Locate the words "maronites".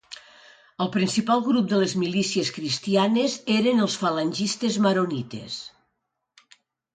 4.87-5.61